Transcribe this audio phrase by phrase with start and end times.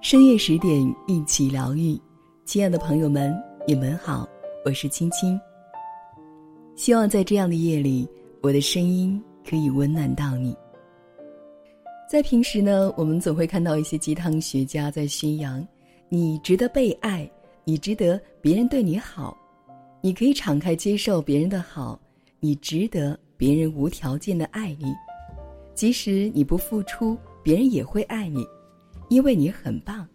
[0.00, 1.98] 深夜十点，一起疗愈。
[2.44, 3.34] 亲爱的朋友们，
[3.66, 4.28] 你们好，
[4.64, 5.40] 我是青青。
[6.76, 8.06] 希望在这样的夜里，
[8.42, 10.54] 我的声音可以温暖到你。
[12.06, 15.66] 在平时呢，我们总会看到一些鸡汤学家在宣扬：
[16.10, 17.28] 你值得被爱，
[17.64, 19.34] 你值得别人对你好，
[20.02, 21.98] 你可以敞开接受别人的好，
[22.40, 24.92] 你值得别人无条件的爱你，
[25.74, 28.46] 即使你不付出，别人也会爱你。
[29.10, 30.08] 因为你很棒。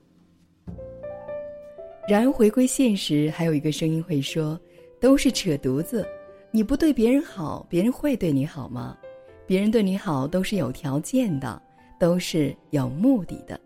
[2.07, 4.59] 然而，回归现实，还有一个声音会说
[4.99, 6.05] ：“都是扯犊子！
[6.51, 8.97] 你不对别人好，别人会对你好吗？
[9.45, 11.61] 别人对你好都是有条件的，
[11.99, 13.59] 都是有目的的。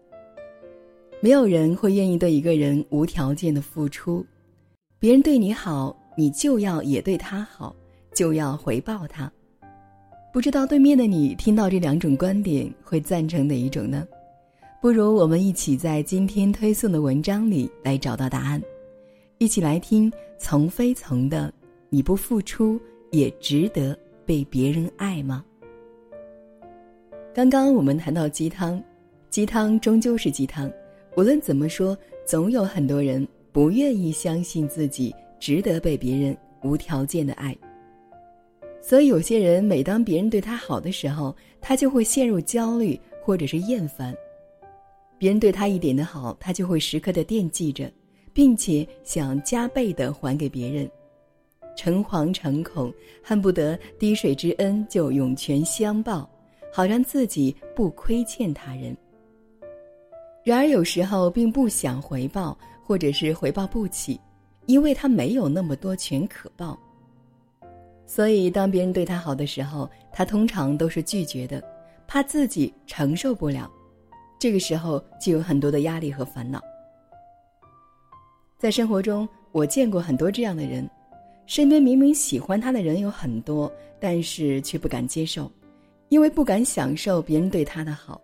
[1.21, 4.25] 没有人会愿意对一个人无条件的付出。
[4.99, 7.73] 别人对你好，你就要也对他好，
[8.13, 9.31] 就要回报他。
[10.33, 14.07] 不知道对面的你听到这两种观点，会赞成哪一种呢？”
[14.81, 18.59] 不如我们一起在今天推送的文章里来找到答案，
[19.37, 21.53] 一起来听从非从的
[21.87, 25.45] “你不付出也值得被别人爱吗？”
[27.31, 28.83] 刚刚我们谈到鸡汤，
[29.29, 30.67] 鸡汤终究是鸡汤，
[31.15, 37.55] 无论怎么说，总有很多人不愿意相信自己值得被别人无条件的爱。
[38.85, 44.13] 所以，有些人每当别人对他好的时候，他就会陷入焦虑或者是厌烦。
[45.17, 47.89] 别人对他一点的好，他就会时刻的惦记着，
[48.33, 50.91] 并且想加倍的还给别人，
[51.77, 56.29] 诚惶诚恐，恨不得滴水之恩就涌泉相报，
[56.69, 58.95] 好让自己不亏欠他人。
[60.43, 64.19] 然而有时候并不想回报，或者是回报不起，
[64.65, 66.77] 因为他没有那么多钱可报。
[68.15, 71.63] 所以当别人对他好的时候，他通常都是拒绝的，
[72.05, 73.67] 怕自己承受不了。
[74.37, 76.61] 这个时候就有很多的压力和烦恼。
[78.59, 80.87] 在生活中，我见过很多这样的人，
[81.47, 85.51] 身边明明喜欢他的人有很多，但是却不敢接受，
[86.09, 88.21] 因为不敢享受别人对他的好。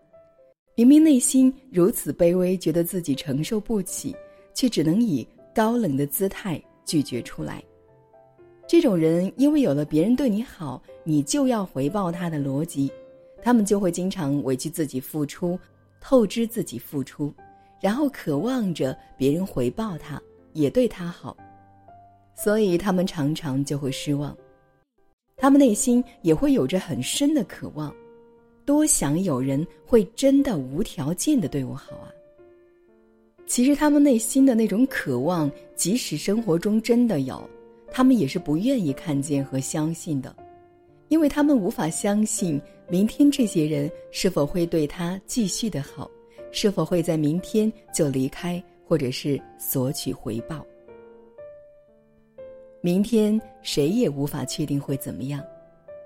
[0.76, 4.16] 明明内心如此卑微，觉得自己承受不起，
[4.54, 7.64] 却只能以高冷的姿态拒绝出来。
[8.70, 12.88] 这种人，因为有了别人对你好，你就要回报他的逻辑，
[13.42, 15.60] 他们就会经常委屈自己付出。
[16.00, 17.34] 透支自己付出，
[17.82, 20.22] 然后渴望着别人回报他，
[20.54, 21.36] 也对他好，
[22.36, 24.38] 所以他们常常就会失望。
[25.36, 27.92] 他们内心也会有着很深的渴望，
[28.66, 32.08] 多想有人会真的无条件的对我好啊。
[33.48, 37.50] 其实他们内心的那种渴望，即使生活中真的有，
[38.00, 40.34] 他们也是不愿意看见和相信的。
[41.10, 46.10] 因为他们无法相信明天这些人是否会对他继续的好，
[46.50, 50.66] 是否会在明天就离开，或者是索取回报。
[52.80, 55.44] 明天谁也无法确定会怎么样，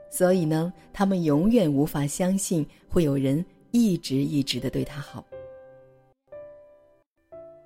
[0.10, 5.24] 所以呢，他们永远无法相信会有人一直一直的对他好。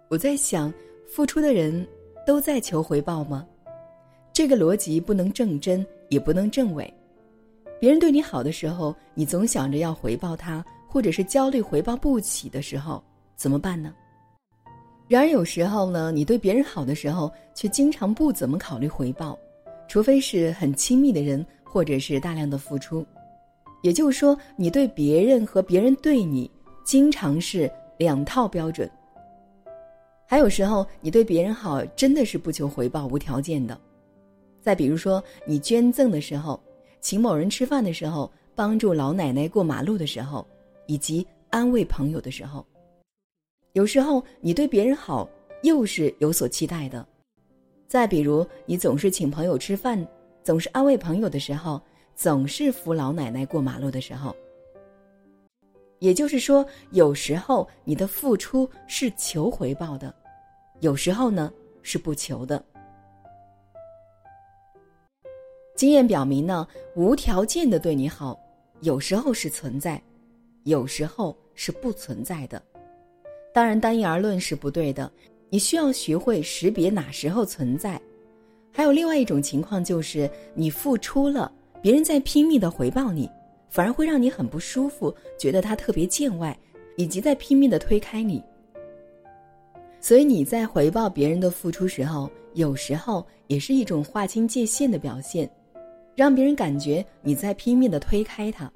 [0.10, 0.74] 我在想，
[1.08, 1.88] 付出的人
[2.26, 3.48] 都在求回报吗？
[4.38, 6.94] 这个逻辑不能正真，也不能正伪。
[7.80, 13.04] 别人对你好的时候，你总想着要回报他，或者是焦虑回报不起的时候，
[13.36, 13.92] 怎么办呢？
[15.08, 19.36] 然而有时候呢，你对别人好的时候，却经常不怎么考虑回报，
[19.88, 23.04] 除非是很亲密的人，或者是大量的付出。
[23.82, 26.48] 也就是说，你对别人和别人对你，
[26.86, 28.88] 经常是两套标准。
[30.28, 33.76] 还有时候，你对别人好，真的是不求回报、无条件的。
[34.68, 36.62] 再比如说，你捐赠的时候。
[37.00, 40.46] 请某人吃饭的时候，帮助老奶奶过马路的时候，
[40.88, 42.66] 以及安慰朋友的时候，
[43.72, 45.30] 有时候你对别人好
[45.64, 47.08] 又是有所期待的。
[47.88, 50.06] 再比如，你总是请朋友吃饭，
[50.44, 51.82] 总是安慰朋友的时候，
[52.14, 54.36] 总是扶老奶奶过马路的时候，
[56.00, 60.14] 也就是说，有时候你的付出是求回报的，
[60.82, 61.54] 有时候呢
[61.84, 62.62] 是不求的。
[65.78, 68.36] 经验表明呢，无条件的对你好，
[68.82, 70.02] 有时候是存在，
[70.64, 72.60] 有时候是不存在的。
[73.54, 75.10] 当然，单一而论是不对的。
[75.52, 78.02] 你需要学会识别哪时候存在。
[78.72, 83.30] 还有另外一种情况，就是你付出了，别人在拼命的回报你，
[83.70, 86.58] 反而会让你很不舒服，觉得他特别见外，
[86.96, 88.44] 以及在拼命的推开你。
[90.02, 95.48] 所以你在回报别人的付出时候，有时候也是一种划清界限的表现。
[96.18, 98.68] 让别人感觉你在拼命的推开他，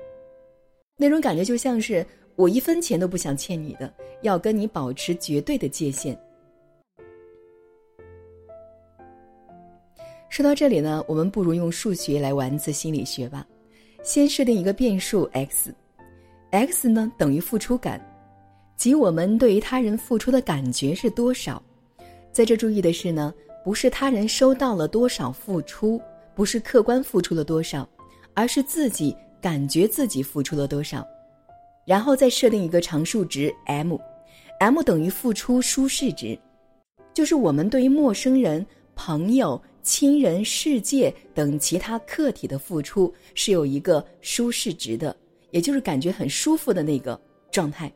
[0.96, 2.06] 那种感觉就像是
[2.36, 3.92] 我一分钱都不想欠你的，
[4.22, 6.16] 要跟你保持绝对的界限。
[10.30, 13.44] 说到这里呢，我们不如用数学来玩次心理学吧。
[14.04, 18.00] 先设定一个变数 x，x 呢等于付出感，
[18.78, 21.60] 即我们对于他人付出的感觉是多少。
[22.32, 23.34] 在这注意的是呢，
[23.66, 26.00] 不是他人收到了多少付出，
[26.36, 27.88] 不是客观付出了多少，
[28.34, 29.16] 而是自己。
[29.42, 31.04] 感觉自己付出了多少，
[31.84, 36.38] 然后再设定一个常数值 m，m 等于付出舒适值，
[37.12, 38.64] 就是我们对于陌生人、
[38.94, 45.18] 朋友、亲人、世界等其他客体的付出是有一个舒适值的，
[45.50, 47.20] 也就是感觉很舒服的那个
[47.50, 47.92] 状态。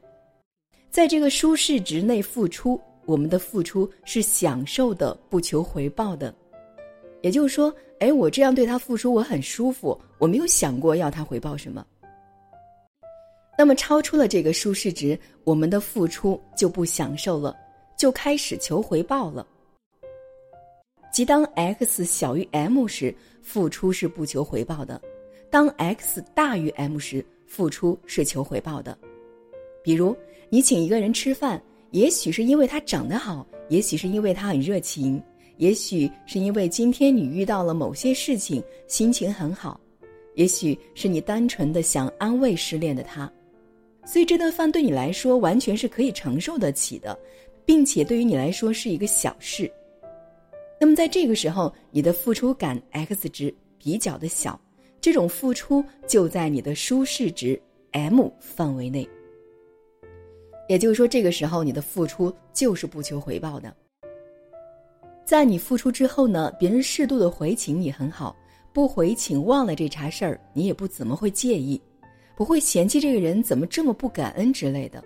[0.90, 6.34] 在这个舒适值内付出，我们的付出是享受的，不求回报的。
[7.25, 7.74] 也就是说。
[8.00, 11.83] 哎，我这样对他付出，我很舒服，我没有想过要他回报什么。
[13.57, 17.56] 那么超出了这个舒适值，我们的付出就不享受了，
[17.98, 19.48] 就开始求回报了。
[21.10, 25.00] 即当 x 小于 m 时，付出是不求回报的；
[25.50, 28.95] 当 x 大于 m 时，付出是求回报的。
[29.81, 30.13] 比如，
[30.50, 35.24] 你请一个人吃饭，也许是因为他长得好，也许是因为他很热情。
[35.57, 39.80] 也许是因为今天你遇到了某些事情，心情很好；
[40.36, 43.31] 也许是你单纯的想安慰失恋的他，
[44.06, 47.18] 所以这顿饭对你来说完全是可以承受得起的，
[47.66, 49.72] 并且对于你来说是一个小事。
[50.80, 54.60] 那么在这个时候，你的付出感 x 值比较的小，
[55.00, 57.60] 这种付出就在你的舒适值
[57.92, 59.07] m 范围内。
[60.68, 63.74] 也就是说，这个时候你的付出就是不求回报的。
[65.25, 68.36] 在你付出之后呢，别人适度的回请你很好，
[68.72, 71.81] 不回请忘了这茬事儿，你也不怎么会介意，
[72.36, 75.04] 不会嫌弃这个人怎么这么不感恩之类的。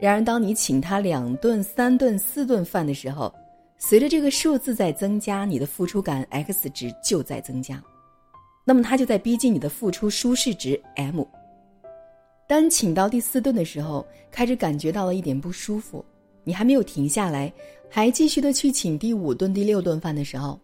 [0.00, 3.32] 然而，当你请他两顿、三顿、四顿饭的时候，
[3.78, 7.80] 随着这个数字在增加，你的付出感 x 值就在增加，
[8.64, 11.24] 那么他就在逼近你的付出舒适值 m。
[12.48, 16.04] 当请到第四顿的时候，开始感觉到了一点不舒服。
[16.46, 17.52] 你还没有停下来，
[17.90, 20.56] 还继续的去请第五顿、第六顿饭的时候，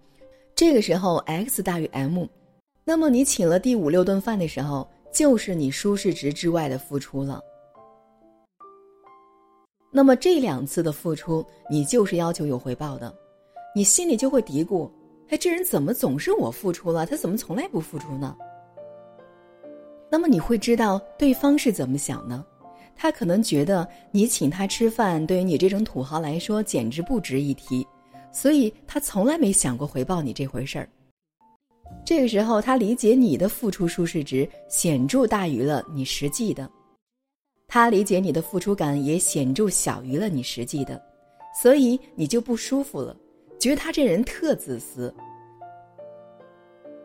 [0.54, 2.24] 这个时候 x 大于 m，
[2.84, 7.42] 那么你请了第五六顿饭的时候，就是你舒适值之外的付出了。
[9.90, 13.12] 那么这两次的付出，你就是要求有回报的，
[13.74, 14.88] 你心里就会嘀咕：
[15.30, 18.36] 哎，这人怎么总是我付出了，他怎么从来不付出呢？
[20.08, 22.46] 那么你会知道对方是怎么想呢？
[22.96, 27.86] 他可能觉得你请他吃饭，对于你这种土豪来说简直不值一提，
[28.32, 30.88] 所以他从来没想过回报你这回事儿。
[32.04, 36.68] 这个时候，他理解你的付出舒适值显著大于了你实际的，
[37.68, 41.00] 他理解你的付出感也显著小于了你实际的，
[41.60, 43.16] 所以你就不舒服了，
[43.58, 45.14] 觉得他这人特自私。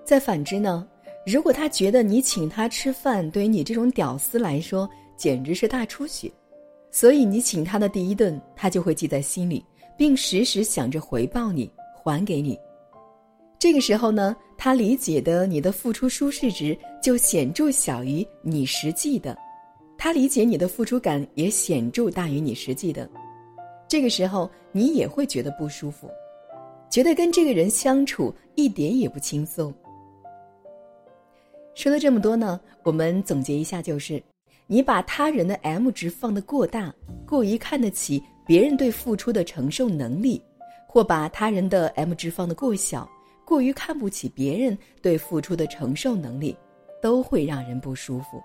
[0.06, 0.88] 再反之呢，
[1.26, 6.32] 如果他觉得你请他吃饭，对于你这种屌丝来说，简直是大出血，
[6.92, 9.66] 所以你请他的第一顿，他就会记在心里，
[9.98, 12.58] 并时时想着回报你，还给你。
[13.60, 19.36] 这个时候呢，他理解的你的付出舒适值就显著小于你实际的，
[19.98, 23.10] 他理解你的付出感也显著大于你实际的。
[23.88, 26.08] 这个时候，你也会觉得不舒服，
[26.90, 29.74] 觉得跟这个人相处一点也不轻松。
[31.74, 34.22] 说了这么多呢，我们总结一下就是。
[34.70, 36.94] 你把他人的 M 值放得过大，
[37.26, 40.42] 过于看得起别人对付出的承受能力，
[40.86, 43.10] 或把他人的 M 值放得过小，
[43.46, 46.54] 过于看不起别人对付出的承受能力，
[47.02, 48.44] 都会让人不舒服。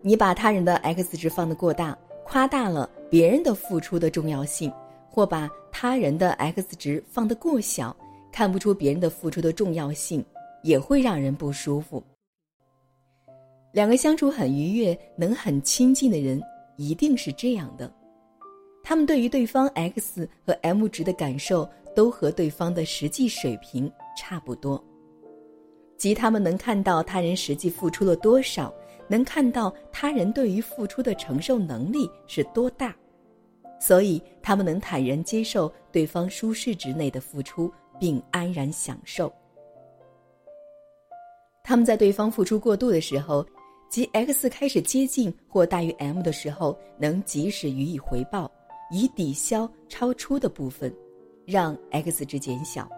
[0.00, 4.72] 你把他人的 X 值放得过大，夸大了别人的付出的重要性，
[5.10, 7.94] 或把他人的 X 值放得过小，
[8.32, 10.24] 看不出别人的付出的重要性，
[10.62, 12.02] 也会让人不舒服。
[13.72, 16.42] 两个相处很愉悦、能很亲近的人，
[16.76, 17.88] 一定是这样的。
[18.82, 24.82] 他们对于对方 X 和 M 值的感受，都和对方的实际水平差不多，
[25.96, 28.74] 即他们能看到他人实际付出了多少，
[29.06, 32.92] 能看到他人对于付出的承受能力是多大，
[33.80, 39.32] 所以他们能坦然接受对方舒适值内的付出，并安然享受。
[41.62, 43.46] 他们在对方付出过度的时候。
[43.90, 48.48] 即 x 开始接近或大于 m 的时候，能及时予以回报，
[48.92, 50.94] 以抵消超出的部分，
[51.44, 52.88] 让 x 值减小。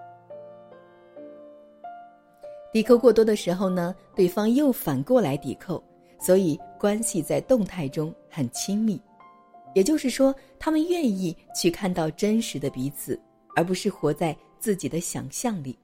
[2.70, 5.82] 抵扣过多的时候呢，对方又反过来抵扣，
[6.20, 9.00] 所以关系在动态中很亲密。
[9.75, 13.18] 也就是说，他们愿意去看到真实的彼此，
[13.56, 15.75] 而不是活在自己的想象里。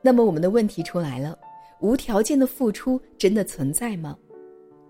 [0.00, 1.36] 那么，我们的问题出来了：
[1.80, 4.16] 无条件的付出真的存在吗？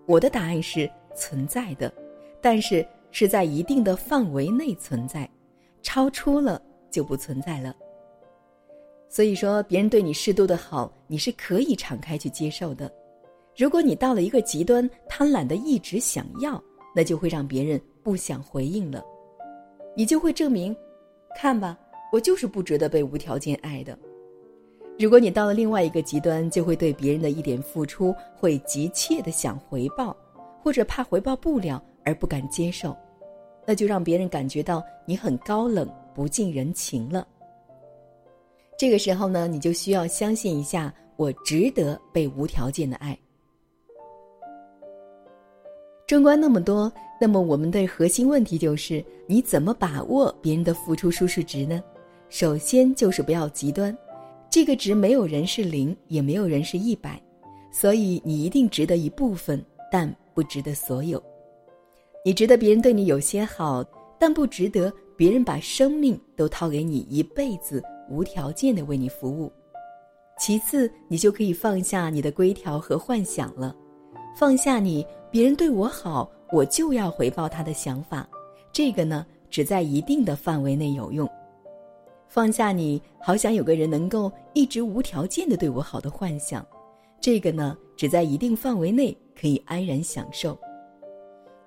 [0.07, 1.93] 我的答案是存在的，
[2.41, 5.29] 但是是在一定的范围内存在，
[5.83, 7.75] 超出了就不存在了。
[9.09, 12.93] 所以说，别人对你适度的好，你是可以敞开去接受的。
[13.57, 16.63] 如果你到了一个极端，贪婪的一直想要。
[16.99, 19.05] 那就会让别人不想回应了，
[19.95, 20.75] 你就会证明，
[21.37, 21.79] 看吧，
[22.11, 23.99] 我就是不值得被无条件爱的。
[24.99, 30.17] 如果你到了另外一个极端，就会对别人的一点付出会急切的想回报，
[30.63, 32.97] 或者怕回报不了而不敢接受，
[33.67, 37.29] 那就让别人感觉到你很高冷、不近人情了。
[38.79, 43.17] 这个时候呢，你就需要相信一下，我值得被无条件的爱。
[46.07, 51.83] 纵观那么多，那么我们的核心问题就是：你怎么把握别人的付出舒适值呢？
[52.29, 53.97] 首先就是不要极端，
[54.51, 57.21] 这个值没有人是零，也没有人是一百，
[57.71, 61.23] 所以你一定值得一部分，但不值得所有。
[62.25, 63.85] 你值得别人对你有些好，
[64.19, 69.53] 但不值得别人把生命都掏给你，一辈子无条件的为你服务。
[70.39, 73.75] 其次，你就可以放下你的规条和幻想了，
[74.37, 75.07] 放下你。
[75.31, 78.27] 别人对我好，我就要回报他的想法，
[78.73, 81.29] 这个呢，只在一定的范围内有用。
[82.37, 86.63] 放下你好想有个人能够一直无条件的对我好的幻想，
[87.19, 90.55] 这个呢，只在一定范围内可以安然享受。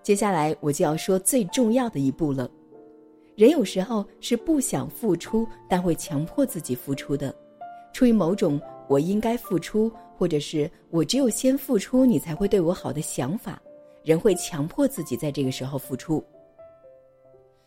[0.04, 2.48] 接下来我就要说最重要的一步了。
[3.36, 7.34] 人有时候是不想付出，但会强迫自己付出的，
[7.92, 9.92] 出于某种我应该付出。
[10.16, 13.60] 或者是我只有先付出，你才会对我好的想法，
[14.04, 16.24] 人会强迫自己在这个时候付出。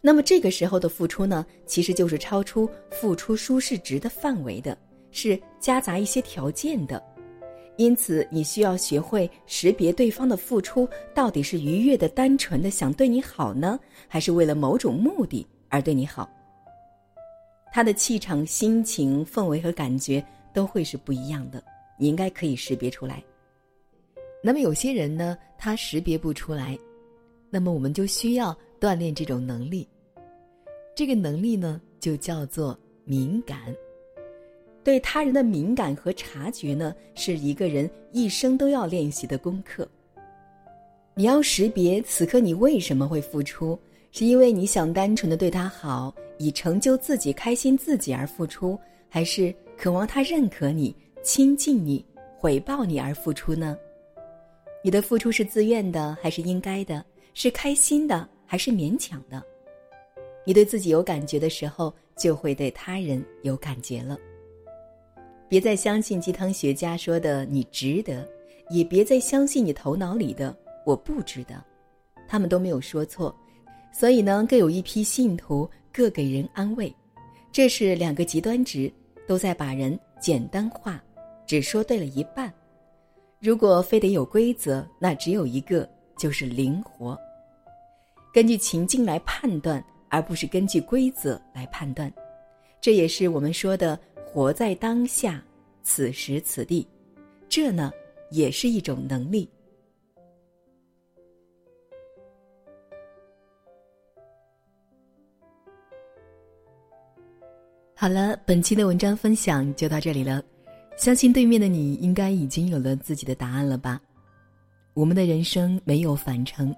[0.04, 4.76] 那么这个时候的付出呢，其实就是超出付出舒适值的范围的，
[5.12, 7.00] 是夹杂一些条件的。
[7.76, 13.78] 因此，你需要学会识别对方的付出到底是愉悦的、单纯的想对你好呢，
[14.08, 16.28] 还是为了某种目的而对你好。
[17.72, 21.62] 他的气场、心情、氛围和感觉都会是不一样的。
[21.96, 23.22] 你应该可以识别出来。
[24.42, 26.76] 那么有些人呢，他识别不出来，
[27.48, 29.88] 那么我们就需要锻炼这种能力。
[30.94, 33.58] 这个能力呢，就叫做敏感。
[34.84, 39.88] 对他人的敏感和察觉呢，是一个人一生都要练习的功课。
[41.14, 43.78] 你要识别此刻你为什么会付出，
[44.10, 50.94] 是因为你想单纯的对他好，以成就自己、开心自己而付出，还是渴望他认可你？
[51.22, 52.04] 亲近你、
[52.36, 53.78] 回报你而付出呢？
[54.82, 57.04] 你的付出是自愿的还是应该的？
[57.34, 59.40] 是开心的还是勉强的？
[60.44, 64.18] 你对自己有感觉的时候，就会对他人有感觉了。
[65.48, 68.26] 别再相信鸡汤学家说的“你值得”，
[68.70, 70.56] 也别再相信你头脑里的
[70.86, 71.62] “我不值得”，
[72.26, 73.34] 他们都没有说错。
[73.92, 76.92] 所以呢，各有一批信徒，各给人安慰，
[77.52, 78.90] 这是两个极端值，
[79.28, 81.02] 都在把人简单化。
[81.46, 82.50] 只说对了一半，
[83.38, 87.18] 如果非得有规则，那只有一个，就是灵活。
[88.32, 92.12] 根据情境来判断，而不是根据规则来判断，
[92.82, 95.42] 这也是我们说的活在当下，
[95.82, 96.86] 此时此地。
[97.48, 97.90] 这呢，
[98.30, 99.48] 也是一种能力。
[107.94, 110.42] 好了，本期的文章分享就到这里了。
[110.94, 113.98] 相信对面的你应该已经有了自己的答案了吧？
[114.92, 116.74] 我们的人生没有返程，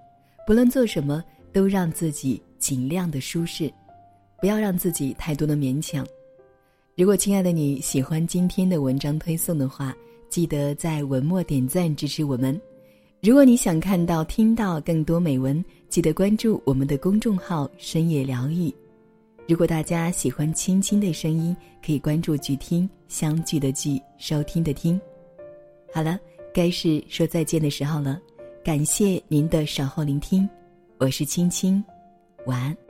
[0.47, 3.71] 不论做什么，都让自己尽量的舒适，
[4.41, 6.03] 不要让自己太多的勉强。
[6.97, 9.95] 如果亲爱的你喜欢今天的文章推送的话，
[10.31, 12.59] 记得在文末点赞支持我们。
[13.21, 18.73] 如果你想看到、听到更多美文，记得关注我们的公众号“深夜疗愈”。
[19.47, 21.55] 如果大家喜欢青青的声音，
[21.85, 24.99] 可以关注“剧听”相聚的聚，收听的听。
[25.93, 26.19] 好了，
[26.55, 28.19] 该是说再见的时候了。
[28.65, 30.49] 感谢您的守候聆听，
[30.97, 31.85] 我是青青，
[32.47, 32.84] 晚安。